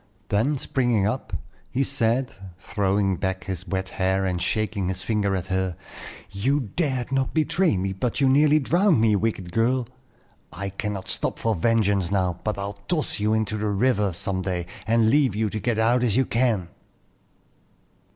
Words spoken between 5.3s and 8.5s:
at her: "You dared not betray me, but you